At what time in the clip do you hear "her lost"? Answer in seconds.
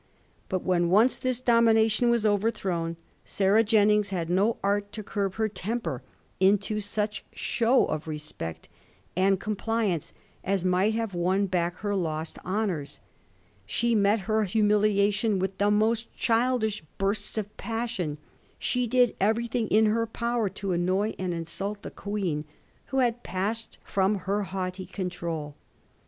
11.85-12.39